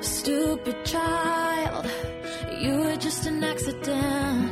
[0.00, 1.86] Stupid child,
[2.60, 4.47] you were just an accident.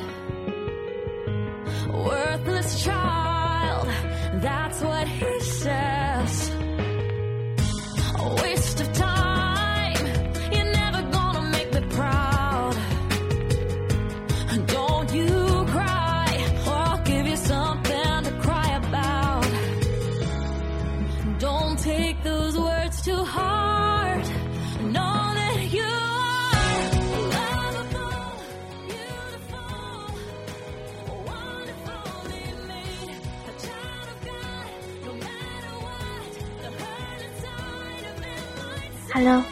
[39.29, 39.45] Hello，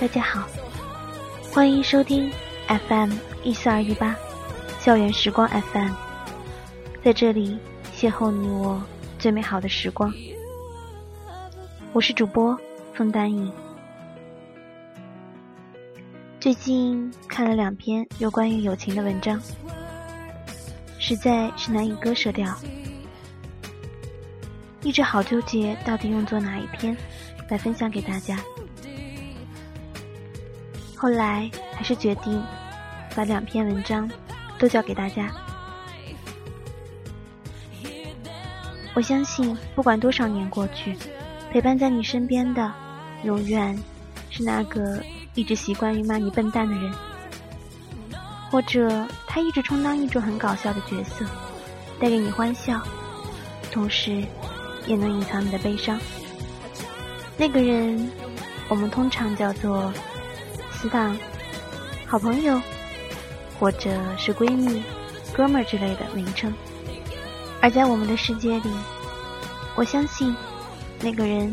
[0.00, 0.46] 大家好，
[1.52, 2.30] 欢迎收听
[2.68, 3.12] FM
[3.42, 4.14] 一四二一八
[4.78, 5.90] 校园时光 FM，
[7.02, 7.58] 在这里
[7.92, 8.80] 邂逅你我
[9.18, 10.14] 最美好的时光。
[11.92, 12.56] 我是主播
[12.94, 13.52] 风丹影。
[16.38, 19.42] 最近看了两篇有关于友情的文章，
[21.00, 22.56] 实在是难以割舍掉，
[24.82, 26.96] 一直好纠结到底用作哪一篇
[27.48, 28.38] 来分享给大家。
[30.96, 32.42] 后来还是决定
[33.14, 34.10] 把两篇文章
[34.58, 35.30] 都交给大家。
[38.94, 40.96] 我相信，不管多少年过去，
[41.52, 42.72] 陪伴在你身边的，
[43.24, 43.78] 永远
[44.30, 45.02] 是那个
[45.34, 46.90] 一直习惯于骂你笨蛋的人，
[48.50, 51.26] 或者他一直充当一种很搞笑的角色，
[52.00, 52.80] 带给你欢笑，
[53.70, 54.24] 同时
[54.86, 56.00] 也能隐藏你的悲伤。
[57.36, 58.10] 那个人，
[58.68, 59.92] 我们通常叫做
[60.86, 61.18] 死党、
[62.06, 62.62] 好朋友，
[63.58, 64.84] 或者是闺蜜、
[65.32, 66.54] 哥们儿之类的名称。
[67.60, 68.70] 而在我们的世界里，
[69.74, 70.32] 我相信
[71.00, 71.52] 那个人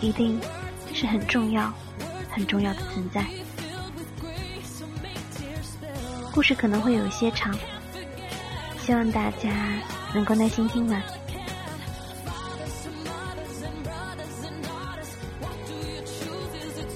[0.00, 0.40] 一定
[0.94, 1.72] 是很重要、
[2.30, 3.26] 很重要的存在。
[6.32, 7.52] 故事可能会有一些长，
[8.78, 9.50] 希望大家
[10.14, 11.02] 能够耐心听完。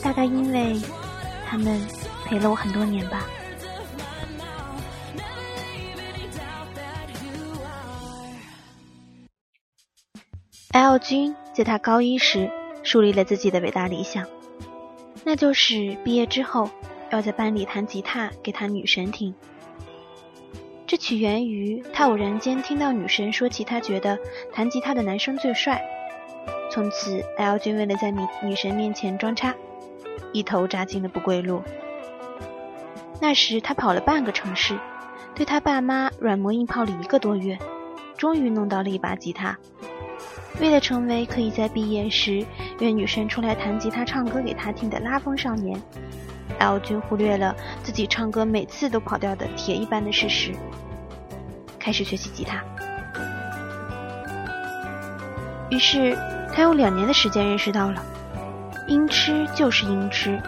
[0.01, 0.81] 大概因为
[1.55, 1.81] 他们
[2.25, 3.25] 陪了我很多年吧。
[10.73, 12.51] L 君在他高一时
[12.83, 14.27] 树立了自己的伟大理想，
[15.23, 16.69] 那就是毕业之后
[17.11, 19.33] 要在班里弹吉他给他女神听。
[20.89, 24.19] 这起源于他偶然间听到女神说起，他觉得
[24.53, 25.81] 弹吉他的男生最帅。
[26.69, 29.55] 从此，L 君为了在女女神面前装叉，
[30.35, 31.63] 一头扎进了不归路。
[33.21, 34.79] 那时他跑了半个城市，
[35.35, 37.57] 对他爸妈软磨硬泡了一个多月，
[38.19, 39.57] 终于弄到了一把吉他。
[40.61, 42.45] 为了成为可以在毕业时
[42.81, 45.81] 约女生出来弹吉他、唱歌给他听的拉风少年
[46.59, 50.53] ，L 君忽略了自己唱歌每次都跑调的铁一般的事实，
[51.79, 52.63] 开始学习吉他。
[55.71, 56.17] 于是
[56.53, 58.05] 他用两年的时间认识到了，
[58.87, 60.39] 音痴就是音痴，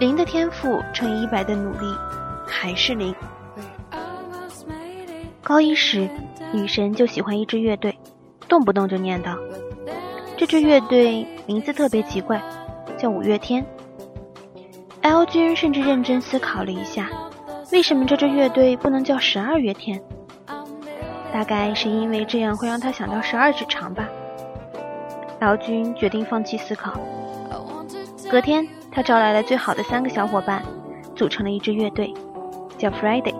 [0.00, 1.94] 零的天赋乘以一百的努力
[2.46, 3.14] 还是零。
[5.42, 6.08] 高一时，
[6.52, 7.96] 女神就喜欢一支乐队。
[8.48, 9.36] 动不动就念叨，
[10.36, 12.42] 这支乐队名字特别奇怪，
[12.96, 13.64] 叫五月天。
[15.02, 17.10] L 君甚至认真思考了一下，
[17.70, 20.02] 为什么这支乐队不能叫十二月天？
[21.30, 24.08] 大概是因为这样会让他想到十二指肠吧。
[25.40, 26.98] L 君决定放弃思考。
[28.28, 30.62] 隔天，他招来了最好的三个小伙伴，
[31.16, 32.12] 组成了一支乐队，
[32.76, 33.34] 叫 Friday。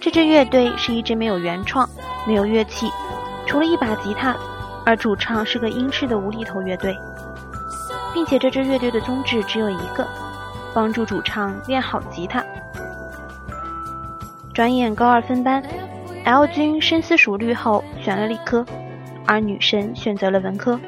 [0.00, 1.88] 这支乐队是一支没有原创。
[2.26, 2.90] 没有乐器，
[3.46, 4.34] 除了一把吉他，
[4.84, 6.92] 而主唱是个英式的无厘头乐队，
[8.12, 10.04] 并且这支乐队的宗旨只有一个：
[10.74, 12.44] 帮助主唱练好吉他。
[14.52, 15.62] 转眼高二分班
[16.24, 18.66] ，L 君深思熟虑后选了理科，
[19.24, 20.80] 而女神选择了文科。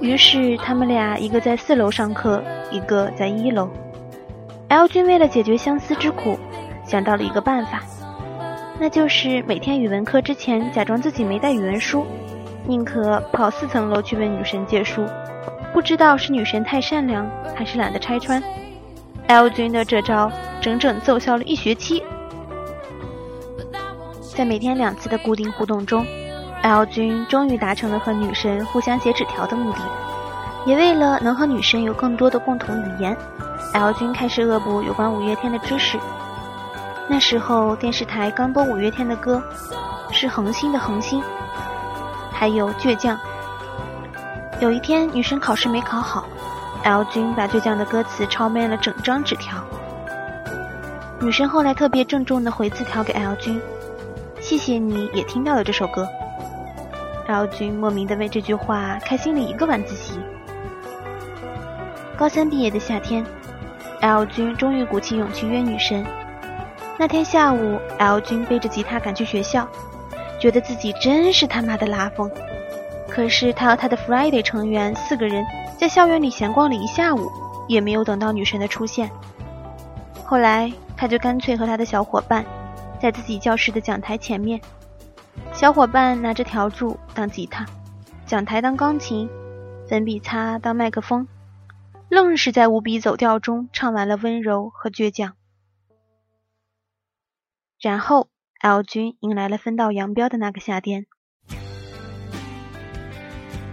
[0.00, 3.68] 于是他们俩一个在四楼上课，一个在一楼。
[4.68, 6.38] L 君为了解决相思之苦，
[6.84, 7.82] 想到了一个办法。
[8.78, 12.04] 那就是每天语文课之前假装自己没带语文书，
[12.66, 15.06] 宁可跑四层楼去问女神借书。
[15.72, 18.42] 不知道是女神太善良，还是懒得拆穿
[19.28, 22.02] ，L 君的这招整整奏效了一学期。
[24.20, 26.04] 在每天两次的固定互动中
[26.66, 29.78] ，L 君终于达成了和女神互相写纸条的目的，
[30.66, 33.16] 也为了能和女神有更多的共同语言
[33.72, 35.96] ，L 君开始恶补有关五月天的知识。
[37.08, 39.40] 那时候电视台刚播五月天的歌，
[40.10, 41.22] 是恒星的恒星，
[42.32, 43.16] 还有倔强。
[44.58, 46.24] 有一天女生考试没考好
[46.82, 49.62] ，L 君把倔强的歌词抄没了整张纸条。
[51.20, 53.62] 女生后来特别郑重的回字条给 L 君，
[54.40, 56.08] 谢谢你也听到了这首歌。
[57.26, 60.18] L 君莫名的为这句话开心了一个晚自习。
[62.16, 63.24] 高三毕业的夏天
[64.00, 66.04] ，L 君终于鼓起勇气约女神。
[66.98, 69.68] 那天下午，L 君背着吉他赶去学校，
[70.40, 72.30] 觉得自己真是他妈的拉风。
[73.08, 75.44] 可是他和他的 Friday 成员四个人
[75.78, 77.30] 在校园里闲逛了一下午，
[77.68, 79.10] 也没有等到女神的出现。
[80.24, 80.72] 后来。
[80.98, 82.42] 他就干脆和他的小伙伴，
[82.98, 84.58] 在自己教室的讲台前面，
[85.52, 87.66] 小伙伴拿着条柱当吉他，
[88.26, 89.28] 讲台当钢琴，
[89.88, 91.26] 粉笔擦当麦克风，
[92.08, 95.34] 愣是在无比走调中唱完了温柔和倔强。
[97.80, 98.28] 然后
[98.60, 101.06] ，L 君迎来了分道扬镳的那个夏天。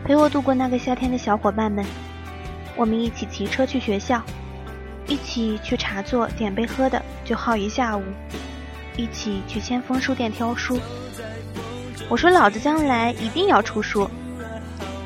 [0.06, 1.86] 陪我度过那个夏天的小伙伴们，
[2.76, 4.22] 我们一起骑车去学校。
[5.06, 8.04] 一起去茶座点杯喝的就耗一下午，
[8.96, 10.80] 一起去千峰书店挑书。
[12.10, 14.10] 我说老子将来一定要出书。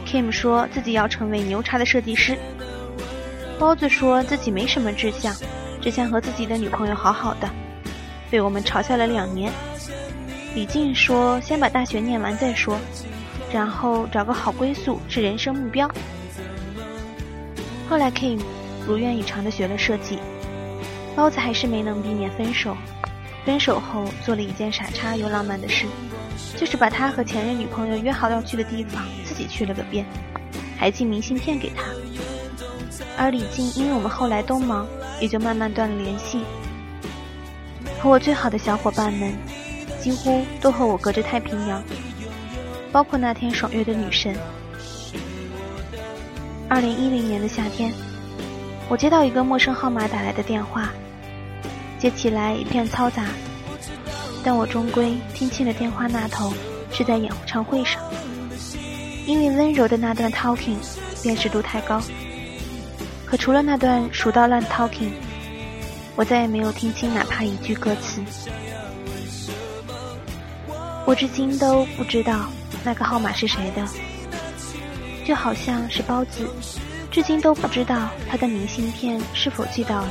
[0.06, 2.38] Kim 说自己要成为牛叉的设计师。
[3.60, 5.36] 包子说自己没什么志向，
[5.82, 7.50] 只想和自己的女朋友好好的，
[8.30, 9.52] 被我们嘲笑了两年。
[10.54, 12.78] 李静说先把大学念完再说，
[13.52, 15.90] 然后找个好归宿是人生目标。
[17.90, 18.40] 后来 Kim。
[18.88, 20.18] 如愿以偿的学了设计，
[21.14, 22.74] 包子还是没能避免分手。
[23.44, 25.86] 分手后做了一件傻叉又浪漫的事，
[26.56, 30.06] 就是把他和前任女朋友约好要去的地方自己去了个遍，
[30.78, 31.84] 还寄明信片给他。
[33.18, 34.88] 而李静因为我们后来都忙，
[35.20, 36.42] 也就慢慢断了联系。
[38.00, 39.34] 和我最好的小伙伴们，
[40.00, 41.84] 几乎都和我隔着太平洋，
[42.92, 44.36] 包括那天爽约的女神。
[46.70, 47.92] 二零一零年的夏天。
[48.90, 50.94] 我接到一个陌生号码打来的电话，
[52.00, 53.26] 接起来一片嘈杂，
[54.48, 56.54] 但我终归听清了电话那头
[56.90, 58.02] 是在演唱会上，
[59.26, 60.78] 因为温柔的那段 talking
[61.22, 62.02] 辨识度太高，
[63.26, 65.12] 可除了那段熟到烂 talking，
[66.16, 68.22] 我再也没有听清哪怕一句歌词。
[71.04, 72.46] 我至今都不知道
[72.86, 73.86] 那个号码是谁的，
[75.26, 76.48] 就好像是包子。
[77.12, 80.10] 至今都不知道他的明信片是否寄到了。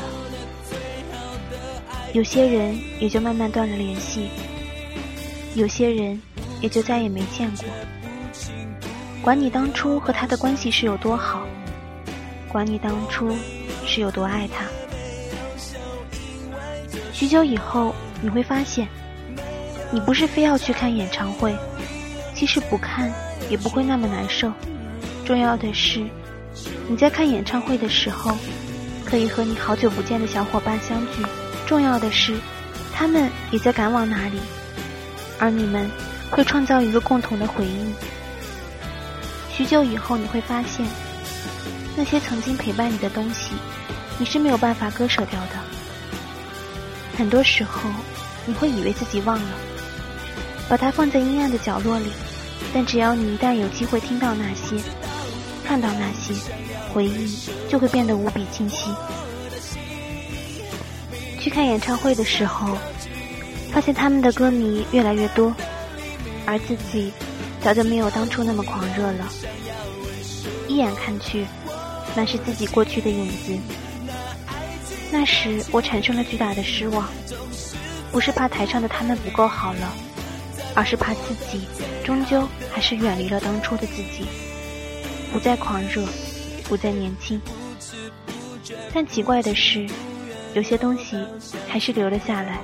[2.16, 4.30] 有些人也就慢慢断了联系，
[5.54, 6.18] 有些人
[6.62, 7.66] 也就再也没见过。
[9.20, 11.46] 管你当初和他的关系是有多好，
[12.48, 13.36] 管你当初
[13.84, 14.64] 是有多爱他。
[17.12, 18.88] 许久以后，你会发现，
[19.90, 21.54] 你不是非要去看演唱会，
[22.34, 23.12] 即使不看
[23.50, 24.50] 也不会那么难受。
[25.26, 26.02] 重要的是。
[26.88, 28.34] 你在看演唱会的时候，
[29.04, 31.22] 可以和你好久不见的小伙伴相聚。
[31.66, 32.38] 重要的是，
[32.94, 34.38] 他们也在赶往哪里，
[35.38, 35.90] 而你们
[36.30, 37.92] 会创造一个共同的回忆。
[39.52, 40.86] 许久以后，你会发现，
[41.96, 43.52] 那些曾经陪伴你的东西，
[44.18, 45.56] 你是没有办法割舍掉的。
[47.18, 47.90] 很多时候，
[48.46, 49.50] 你会以为自己忘了，
[50.68, 52.12] 把它放在阴暗的角落里，
[52.72, 54.82] 但只要你一旦有机会听到那些。
[55.64, 56.32] 看到那些
[56.92, 57.36] 回忆，
[57.68, 58.88] 就会变得无比清晰。
[61.46, 62.76] 去看演唱会的时候，
[63.70, 65.54] 发现他们的歌迷越来越多，
[66.44, 67.12] 而自己
[67.60, 69.28] 早就没有当初那么狂热了。
[70.66, 71.46] 一眼看去，
[72.16, 73.56] 那是自己过去的影子。
[75.12, 77.08] 那时我产生了巨大的失望，
[78.10, 79.92] 不是怕台上的他们不够好了，
[80.74, 81.60] 而是怕自己
[82.04, 84.26] 终究还是远离了当初的自己。
[85.32, 86.04] 不再狂热，
[86.64, 87.40] 不再年轻，
[88.92, 89.86] 但奇怪的是，
[90.56, 91.22] 有些东西
[91.68, 92.60] 还是留了下来。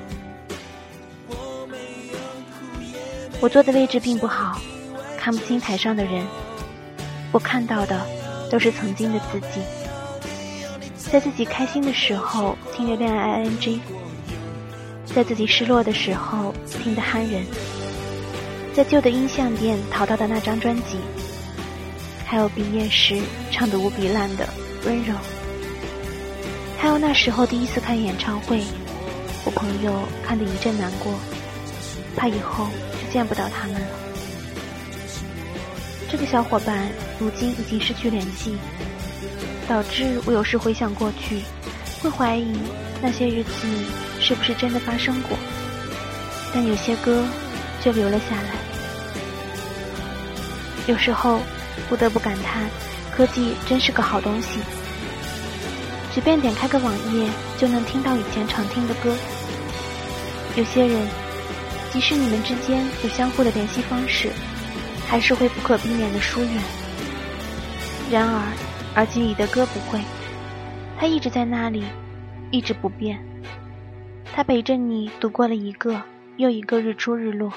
[3.38, 4.58] 我坐的位置并不好，
[5.18, 6.24] 看不清台上的人，
[7.32, 8.00] 我看到的
[8.50, 9.60] 都是曾经的自己。
[10.96, 13.78] 在自己开心的时候听着恋爱 ing，
[15.04, 17.44] 在自己失落的时候听的憨人，
[18.72, 20.96] 在旧的音像店淘到的那张专辑。
[22.24, 23.20] 还有毕业时
[23.50, 24.48] 唱的无比烂的
[24.86, 25.14] 温柔，
[26.82, 28.60] 还有那时候第一次看演唱会，
[29.44, 31.14] 我朋友看得一阵难过，
[32.16, 32.66] 怕以后
[33.00, 33.86] 就见不到他们了。
[36.10, 38.56] 这个小伙伴如今已经失去联系，
[39.68, 41.42] 导致我有时回想过去，
[42.02, 42.52] 会怀疑
[43.00, 43.52] 那些日子
[44.20, 45.38] 是不是真的发生过。
[46.52, 47.24] 但有些歌
[47.80, 48.56] 却留了下来，
[50.88, 51.38] 有时候。
[51.88, 52.68] 不得不感叹，
[53.16, 54.58] 科技真是个好东西。
[56.12, 59.14] 随便点开个网页就能听到以前常听的歌。
[60.56, 61.08] 有些人，
[61.90, 64.30] 即使你们之间有相互的联系方式，
[65.08, 66.62] 还是会不可避免的疏远。
[68.10, 68.42] 然而，
[68.96, 69.98] 耳机里的歌不会，
[70.98, 71.82] 它一直在那里，
[72.50, 73.18] 一直不变。
[74.34, 76.02] 它陪着你度过了一个
[76.36, 77.50] 又一个日出日落，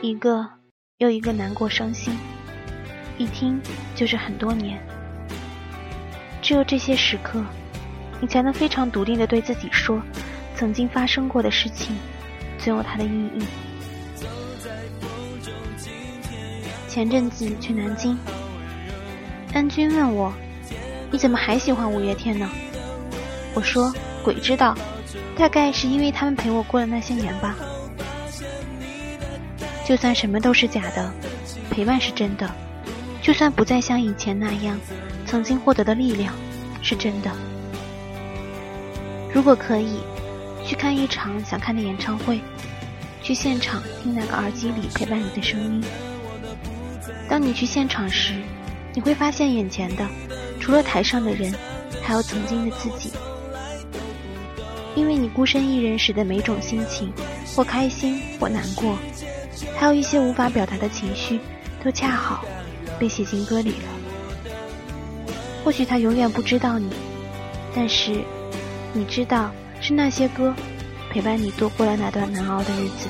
[0.00, 0.48] 一个
[0.96, 2.16] 又一个难过伤心，
[3.18, 3.60] 一听
[3.94, 4.80] 就是很多年。
[6.48, 7.44] 只有这些时刻，
[8.22, 10.00] 你才能非常笃定的对自己说，
[10.56, 11.94] 曾经发生过的事情，
[12.56, 13.44] 总有它的意义。
[16.88, 18.18] 前阵子去南京，
[19.52, 20.32] 安君问我
[21.12, 22.48] ：“你怎么还喜欢五月天呢？”
[23.52, 23.92] 我说
[24.24, 24.74] ：“鬼知道，
[25.36, 27.54] 大概是因为他们陪我过了那些年吧。
[29.84, 31.12] 就算什么都是假的，
[31.68, 32.50] 陪伴是真的。
[33.28, 34.80] 就算不再像以前那样，
[35.26, 36.32] 曾经获得的力量
[36.80, 37.30] 是真的。
[39.30, 39.98] 如果可以，
[40.64, 42.40] 去看一场想看的演唱会，
[43.22, 45.84] 去现场听那个耳机里陪伴你的声音。
[47.28, 48.32] 当你去现场时，
[48.94, 50.08] 你会发现眼前的
[50.58, 51.54] 除了台上的人，
[52.02, 53.12] 还有曾经的自己。
[54.96, 57.12] 因为你孤身一人时的每种心情，
[57.54, 58.96] 或开心，或难过，
[59.76, 61.38] 还有一些无法表达的情绪，
[61.84, 62.42] 都恰好
[62.98, 63.88] 被写进歌里了。
[65.64, 66.90] 或许他永远不知道你，
[67.74, 68.22] 但是
[68.92, 69.50] 你知道，
[69.80, 70.54] 是那些歌
[71.10, 73.08] 陪伴你度过了那段难熬的日子。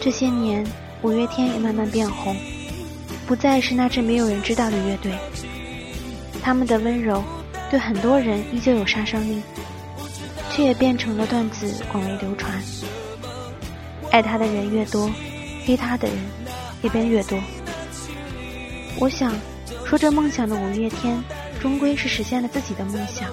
[0.00, 0.66] 这些年，
[1.02, 2.36] 五月天也慢慢变红，
[3.26, 5.12] 不再是那支没有人知道的乐队。
[6.42, 7.22] 他们的温柔，
[7.70, 9.42] 对很多人依旧有杀伤力。
[10.52, 12.60] 却也变成了段子，广为流传。
[14.10, 15.08] 爱他的人越多，
[15.64, 16.18] 黑他的人
[16.82, 17.38] 也便越多。
[18.98, 19.32] 我想，
[19.86, 21.22] 说着梦想的五月天，
[21.60, 23.28] 终归是实现了自己的梦想。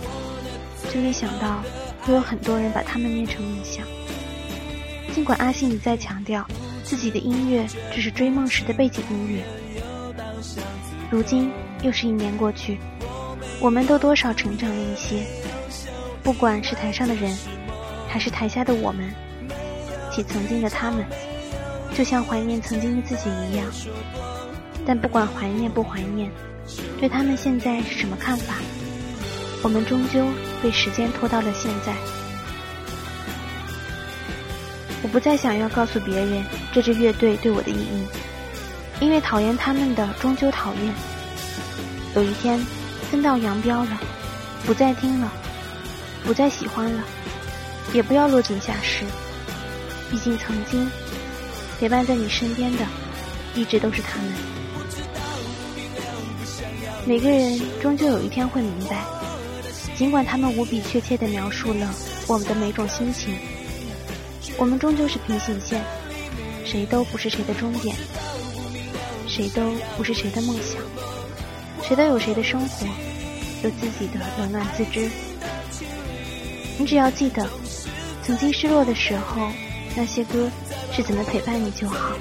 [0.94, 1.62] 就一想到，
[2.02, 3.86] 会有很多人把他们念成梦想。
[5.14, 6.48] 尽管阿信一再强调，
[6.84, 9.44] 自己的音乐只是追梦时的背景音乐。
[11.10, 12.78] 如今又是一年过去，
[13.60, 15.26] 我们都多少成长了一些。
[16.24, 17.36] 不管是台上的人，
[18.08, 19.14] 还是台下的我们，
[20.12, 21.06] 及曾经的他们，
[21.94, 23.66] 就像怀念曾经的自己一样。
[24.88, 26.32] 但不管怀念不怀念，
[26.98, 28.53] 对他们现在是什么看法，
[29.62, 30.25] 我们终究
[30.63, 31.94] 被时间拖到了现在。
[35.03, 38.08] 我不再想要告诉别人这支乐队对我的意义，
[39.01, 40.94] 因为讨厌他们的终究讨厌。
[42.15, 42.58] 有一天
[43.12, 44.01] 分道扬镳了，
[44.65, 45.32] 不再听了。
[46.24, 47.03] 不再喜欢了，
[47.94, 49.06] 也不要落井下石。
[50.10, 50.89] 毕竟曾经
[51.79, 52.86] 陪伴在你身边的，
[53.56, 54.57] 一直都是他们。
[57.08, 59.02] 每个人终究有一天会明白，
[59.96, 61.90] 尽管他们无比确切地描述了
[62.28, 63.34] 我们的每种心情，
[64.58, 65.82] 我们终究是平行线，
[66.66, 67.96] 谁都不是谁的终点，
[69.26, 70.82] 谁都不是谁的梦想，
[71.82, 72.86] 谁都有谁的生活，
[73.64, 75.10] 有自己的冷暖自知。
[76.78, 77.48] 你只要记得，
[78.22, 79.50] 曾经失落的时候，
[79.96, 80.52] 那些歌
[80.92, 82.18] 是怎么陪伴你就好。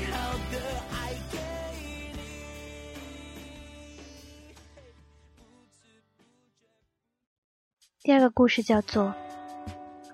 [8.07, 9.13] 第二个故事叫做：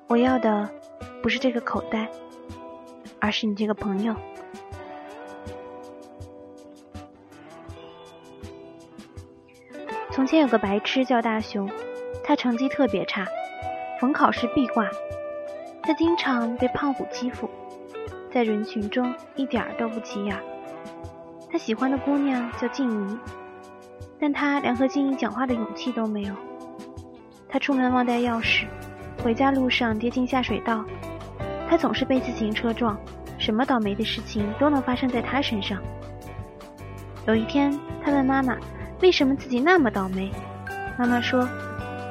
[0.09, 0.67] 我要的
[1.23, 2.09] 不是这个口袋，
[3.21, 4.17] 而是你这个朋友。
[10.11, 11.69] 从前有个白痴叫大熊，
[12.25, 13.27] 他成绩特别差。
[14.01, 14.89] 逢考试必挂，
[15.83, 17.47] 他经常被胖虎欺负，
[18.33, 20.35] 在人群中一点都不起眼。
[21.51, 23.19] 他喜欢的姑娘叫静怡，
[24.19, 26.35] 但他连和静怡讲话的勇气都没有。
[27.53, 28.65] 他出门忘带钥匙，
[29.23, 30.83] 回家路上跌进下水道。
[31.69, 32.99] 他总是被自行车撞，
[33.39, 35.79] 什么倒霉的事情都能发生在他身上。
[37.27, 38.57] 有一天，他问妈妈
[39.03, 40.33] ：“为什么自己那么倒霉？”
[40.99, 41.47] 妈妈说。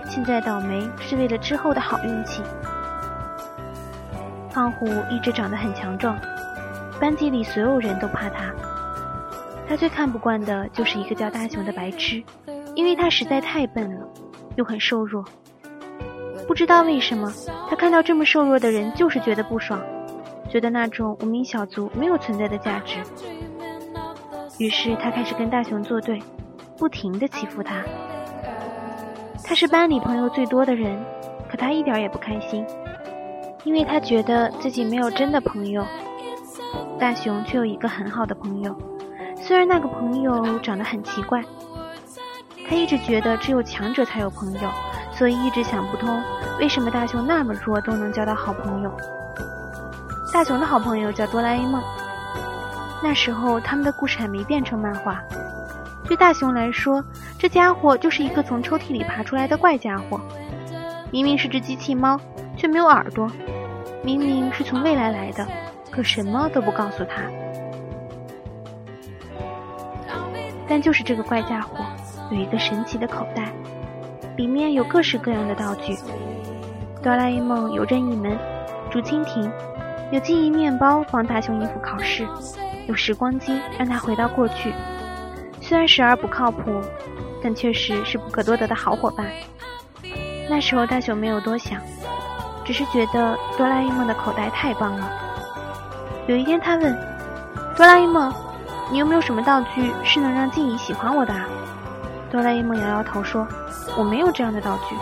[0.07, 2.43] 现在倒霉是为了之后的好运气。
[4.51, 6.19] 胖虎一直长得很强壮，
[6.99, 8.53] 班级里所有人都怕他。
[9.69, 12.21] 他最看不惯的就是一个叫大雄的白痴，
[12.75, 14.05] 因为他实在太笨了，
[14.55, 15.23] 又很瘦弱。
[16.47, 17.31] 不知道为什么，
[17.69, 19.79] 他看到这么瘦弱的人就是觉得不爽，
[20.49, 22.97] 觉得那种无名小卒没有存在的价值。
[24.57, 26.21] 于是他开始跟大雄作对，
[26.77, 27.83] 不停地欺负他。
[29.43, 30.97] 他是班里朋友最多的人，
[31.49, 32.65] 可他一点也不开心，
[33.63, 35.85] 因为他觉得自己没有真的朋友。
[36.99, 38.75] 大雄却有一个很好的朋友，
[39.35, 41.43] 虽然那个朋友长得很奇怪。
[42.71, 44.69] 他一直觉得只有强者才有朋友，
[45.11, 46.23] 所以一直想不通
[46.57, 48.89] 为什么大雄那么弱都能交到好朋友。
[50.31, 51.83] 大雄的好朋友叫哆啦 A 梦。
[53.03, 55.21] 那时候他们的故事还没变成漫画。
[56.05, 57.03] 对大雄来说，
[57.37, 60.17] 这家伙就是一个从抽屉里爬出来的怪家伙。
[61.11, 62.17] 明明是只机器猫，
[62.55, 63.27] 却没有耳朵；
[64.01, 65.45] 明明是从未来来的，
[65.91, 67.23] 可什么都不告诉他。
[70.69, 71.83] 但就是这个怪家伙，
[72.31, 73.51] 有一个神奇的口袋，
[74.37, 75.97] 里面有各式各样的道具。
[77.03, 78.37] 哆啦 A 梦有任意门、
[78.89, 79.51] 竹蜻蜓，
[80.11, 82.25] 有记忆面包帮大雄应付考试，
[82.87, 84.73] 有时光机让他回到过去。
[85.59, 86.81] 虽然时而不靠谱，
[87.43, 89.27] 但确实是不可多得的好伙伴。
[90.49, 91.81] 那时候大雄没有多想，
[92.63, 95.11] 只是觉得哆啦 A 梦的口袋太棒了。
[96.27, 96.97] 有一天，他问
[97.75, 98.33] 哆啦 A 梦
[98.89, 101.33] ：“你有没有什么道具是能让静怡喜欢我的？”
[102.31, 103.47] 哆啦 A 梦摇摇头说
[103.97, 104.95] ：“我没有这样的道具。”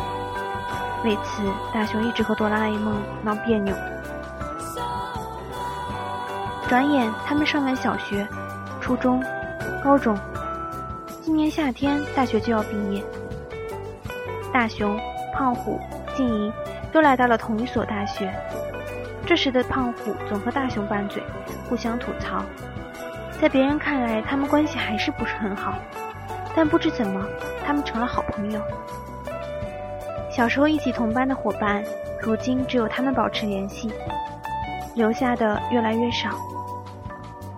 [1.05, 1.43] 为此，
[1.73, 3.75] 大雄一直和哆啦 A 梦闹别扭。
[6.67, 8.27] 转眼，他们上完小学、
[8.81, 9.23] 初中、
[9.83, 10.17] 高中，
[11.21, 13.03] 今年夏天大学就要毕业。
[14.51, 14.99] 大雄。
[15.31, 15.79] 胖虎、
[16.17, 16.51] 静怡
[16.91, 18.29] 都来到了同一所大学。
[19.25, 21.23] 这时的胖虎总和大雄拌嘴，
[21.69, 22.43] 互相吐槽。
[23.39, 25.75] 在别人看来，他们关系还是不是很好，
[26.55, 27.25] 但不知怎么，
[27.65, 28.61] 他们成了好朋友。
[30.31, 31.83] 小时候一起同班的伙伴，
[32.21, 33.91] 如今只有他们保持联系，
[34.95, 36.29] 留下的越来越少。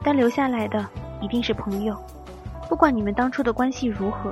[0.03, 0.83] 但留下来的
[1.21, 1.95] 一定是朋友，
[2.67, 4.31] 不管你们当初的关系如何。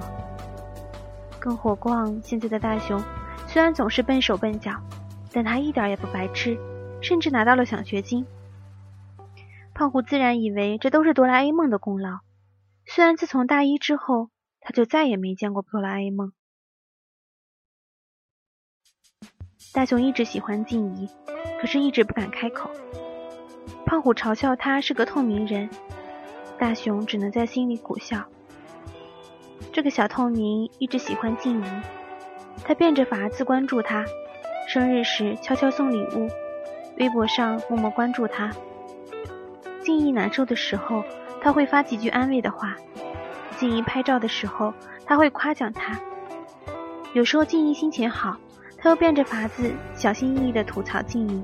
[1.40, 3.02] 更何况现在的大雄。
[3.48, 4.72] 虽然总是笨手笨脚，
[5.34, 6.58] 但他一点也不白痴，
[7.02, 8.26] 甚至拿到了奖学金。
[9.74, 12.20] 胖虎自然以为这都是哆啦 A 梦的功劳。
[12.86, 14.30] 虽然自从大一之后，
[14.70, 16.32] 他就再也没见过哆啦 A 梦。
[19.74, 21.10] 大雄一直喜欢静怡，
[21.60, 22.70] 可是一直不敢开口。
[23.88, 25.72] 胖虎嘲笑他是个透明人，
[26.60, 28.28] 大雄只能在心里苦笑。
[29.74, 31.82] 这个小透明一直喜欢静怡。
[32.64, 34.06] 他变着法子关注他，
[34.68, 36.30] 生日时悄悄送礼物，
[37.00, 38.52] 微博上默默关注他。
[39.82, 41.04] 静怡难受的时候，
[41.42, 42.76] 他会发几句安慰的话；
[43.60, 44.74] 静怡拍照的时候，
[45.06, 46.00] 他会夸奖她。
[47.12, 48.38] 有时候静怡心情好，
[48.78, 51.44] 他又变着法子小心翼翼地吐槽静怡。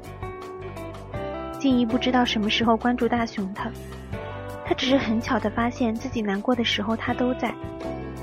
[1.59, 3.59] 静怡不知道什么时候关注大雄的，
[4.65, 7.53] 他只是很巧地发现自己难过的时候他都在。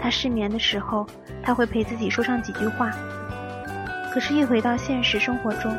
[0.01, 1.07] 他失眠的时候，
[1.43, 2.91] 他会陪自己说上几句话。
[4.11, 5.71] 可是，一回到现实生活中，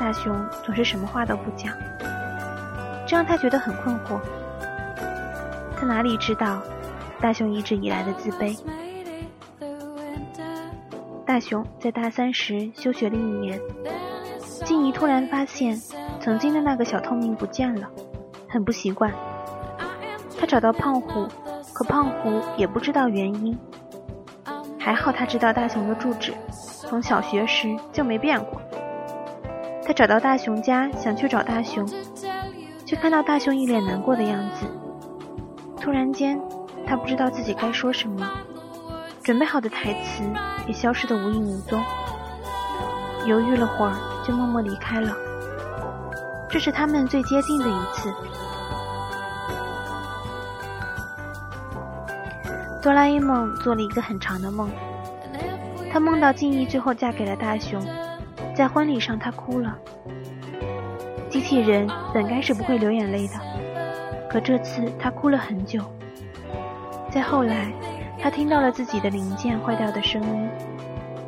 [0.00, 1.74] 大雄总是什么话都不讲，
[3.06, 4.18] 这让他觉得很困惑。
[5.76, 6.62] 他哪里知道，
[7.20, 8.58] 大雄一直以来的自卑。
[11.26, 13.60] 大雄在大三时休学了一年，
[14.64, 15.76] 静怡突然发现，
[16.20, 17.88] 曾经的那个小透明不见了，
[18.48, 19.12] 很不习惯。
[20.38, 21.26] 他找到胖虎。
[21.72, 23.58] 可胖虎也不知道原因，
[24.78, 28.62] 还好他知道大雄的住址，从小学时就没变过。
[29.84, 31.84] 他找到大雄家，想去找大雄，
[32.86, 34.66] 却看到大雄一脸难过的样子。
[35.80, 36.40] 突然间，
[36.86, 38.30] 他不知道自己该说什么，
[39.22, 40.22] 准备好的台词
[40.66, 41.82] 也消失得无影无踪。
[43.26, 45.16] 犹豫了会儿，就默默离开了。
[46.50, 48.12] 这是他们最接近的一次。
[52.82, 54.70] 哆啦 A 梦做了一个很长的梦，
[55.90, 57.82] 他梦到静怡最后嫁给了大雄，
[58.54, 59.74] 在婚礼上她哭了。
[61.30, 63.34] 机器人本该是不会流眼泪的，
[64.30, 65.80] 可这次他哭了很久。
[67.14, 67.72] 再后来，
[68.20, 70.48] 他听到了自己的零件坏掉的声音，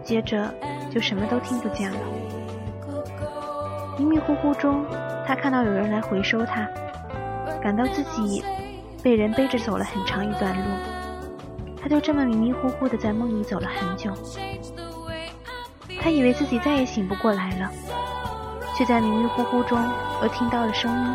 [0.03, 0.53] 接着
[0.91, 1.97] 就什么都听不见了。
[3.97, 4.85] 迷迷糊糊中，
[5.25, 6.67] 他看到有人来回收他，
[7.63, 8.45] 感到自己
[9.01, 10.65] 被人背着走了很长一段路。
[11.81, 14.11] 他就这么迷迷糊糊的在梦里走了很久，
[16.03, 17.71] 他以为自己再也醒不过来了，
[18.75, 19.79] 却在迷迷糊糊中
[20.21, 21.15] 又听到了声音：“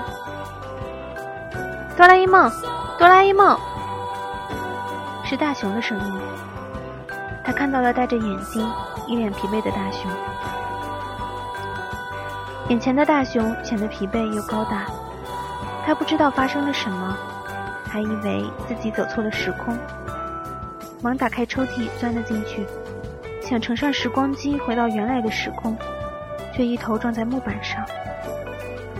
[1.98, 2.50] 哆啦 A 梦，
[2.98, 3.60] 哆啦 A 梦。”
[5.32, 6.22] 是大雄的声音。
[7.42, 8.70] 他看到了戴着眼镜、
[9.08, 10.12] 一脸疲惫的大雄。
[12.68, 14.88] 眼前的大雄显得疲惫又高大，
[15.86, 17.18] 他不知道发生了什么，
[17.88, 19.74] 还以为自己走错了时空。
[21.02, 22.68] 忙打开抽屉，钻了进去，
[23.42, 25.78] 想乘上时光机回到原来的时空，
[26.54, 27.82] 却一头撞在木板上。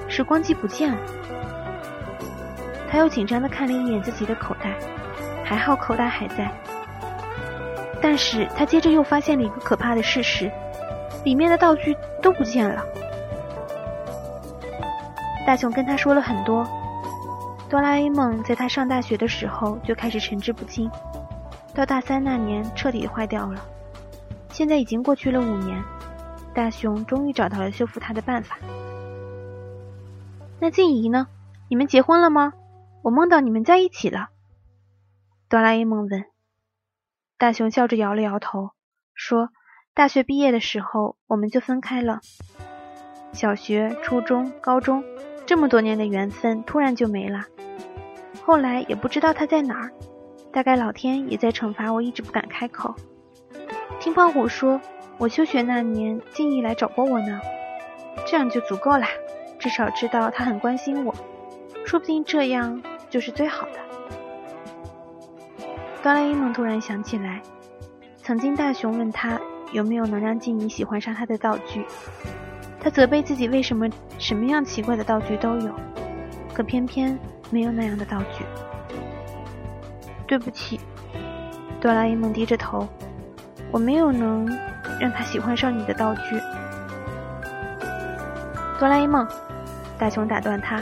[0.08, 0.98] 时光机不见了。
[2.90, 4.80] 他又紧张地看了一眼自己的口袋，
[5.44, 6.52] 还好口袋还在。
[8.02, 10.52] 但是他接着又发现了一个可怕的事实：
[11.24, 12.84] 里面的道具都不见了。
[15.46, 16.68] 大雄跟他说了很多，
[17.70, 20.90] 哆啦 A 梦在他上大学的时候就开始神志不清，
[21.76, 23.60] 到大三那年彻底坏掉了。
[24.50, 25.84] 现在已经过去了五年，
[26.54, 28.58] 大雄终于找到了修复它的办法。
[30.60, 31.28] 那静怡呢？
[31.70, 32.54] 你们结婚了吗？
[33.04, 34.31] 我梦到你们在一起了。
[35.52, 36.24] 哆啦 A 梦问。
[37.38, 38.70] 大雄笑着摇了摇头，
[39.14, 39.50] 说
[39.94, 42.22] ：“大学毕业的时候我们就分开了。
[43.34, 45.04] 小学、初中、高中。”
[45.46, 47.44] 这么多年的缘分突然就没了，
[48.46, 49.92] 后来也不知道他在哪儿，
[50.54, 52.96] 大概老天也在惩罚我，一直不敢开口。
[54.00, 54.80] 听胖虎说，
[55.18, 57.42] 我休学那年静怡来找过我呢，
[58.26, 59.10] 这样就足够啦，
[59.60, 61.14] 至少知道他很关心我，
[61.86, 63.91] 说不定这样就是最好的。
[66.04, 67.40] 哆啦 A 梦突然想起来，
[68.18, 69.40] 曾经大雄问他
[69.72, 71.86] 有没有能让静怡喜欢上他的道具。
[72.80, 73.88] 他责备自己为什么
[74.18, 75.72] 什么样奇怪的道具都有，
[76.56, 77.16] 可偏偏
[77.52, 78.44] 没有那样的道具。
[80.26, 80.80] 对不起，
[81.80, 82.88] 哆啦 A 梦低着头，
[83.72, 84.48] 我没有能
[85.00, 86.40] 让他喜欢上你的道具。
[88.80, 89.28] 哆啦 A 梦，
[90.00, 90.82] 大雄打断他，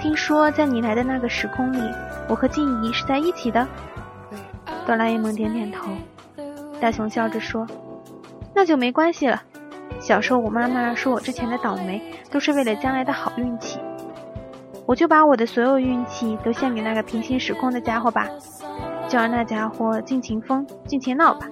[0.00, 1.82] 听说在你来的那个时空里，
[2.30, 3.68] 我和静怡是在一起的。
[4.86, 5.90] 哆啦 A 梦点点头，
[6.80, 7.66] 大雄笑着说
[8.54, 9.42] ：“那就没关系了。”
[10.00, 13.78] 小时候，我妈妈说我之前的倒霉都是为了将来的好运气，
[14.86, 18.26] 我就把我的所有运气都献给那个平行时空的家伙吧，
[19.08, 21.46] 就让那家伙尽情疯、尽情闹吧。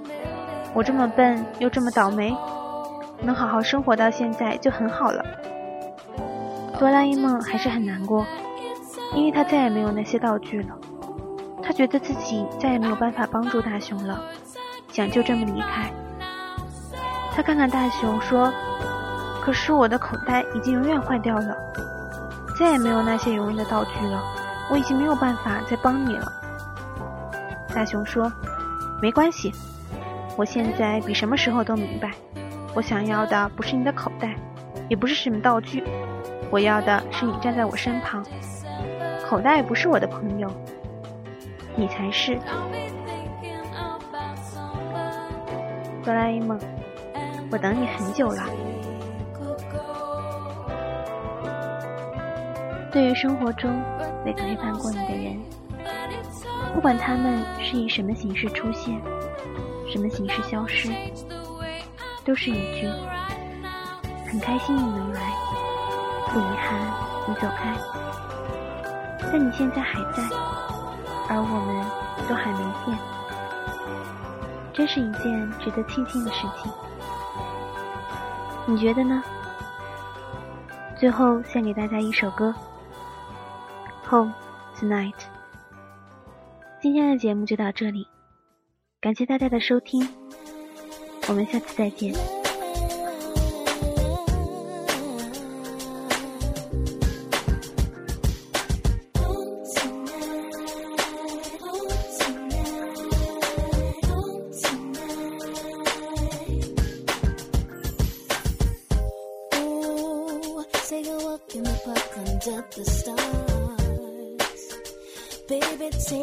[0.75, 2.35] 我这么笨又这么倒霉，
[3.21, 5.25] 能好好生活到现在就很好了。
[6.79, 8.25] 哆啦 A 梦还是很难过，
[9.15, 10.69] 因为他再也没有那些道具了，
[11.69, 14.19] 他觉得自己再也没有办法帮助大雄了，
[14.91, 15.93] 想就这么离开。
[17.37, 18.51] 他看看大雄，说
[19.45, 21.55] ：“可是我的口袋已经永远坏掉了，
[22.59, 24.19] 再也没有那些有用的道具了，
[24.71, 26.33] 我已经没有办法再帮你了。”
[27.75, 28.33] 大雄说
[29.03, 29.53] ：“没关系，
[30.39, 32.13] 我现在比什么时候都明白，
[32.75, 34.35] 我想要的不是你的口袋，
[34.89, 35.85] 也不是什么道具，
[36.51, 38.25] 我要的是你站在我身旁。
[39.29, 40.51] 口袋不是我的朋友，
[41.79, 42.39] 你才是。”
[46.05, 46.59] 哆啦 A 梦。
[47.51, 48.45] 我等你很久了。
[52.93, 53.71] 对于生活中
[54.23, 55.41] 那个陪伴过你的人，
[56.75, 59.01] 不管他们是以什么形式出现，
[59.91, 60.91] 什么形式消失，
[62.25, 62.87] 都是一句
[64.31, 65.21] “很开心你能来，
[66.29, 66.79] 不遗憾
[67.27, 67.75] 你走开”。
[69.33, 70.23] 但你现在还在，
[71.29, 71.87] 而我们
[72.29, 72.99] 都还没变，
[74.73, 76.73] 真是一件值得庆幸的事情。
[78.67, 79.23] 你觉得呢？
[80.99, 82.55] 最后献给大家一首歌，
[84.11, 84.35] 《Home
[84.77, 85.13] Tonight》。
[86.81, 88.07] 今天的节目就到这里，
[89.01, 90.09] 感谢大家的收听，
[91.29, 92.38] 我们下次再见。